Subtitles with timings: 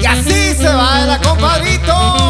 [0.00, 2.29] Y así se va el compadrito.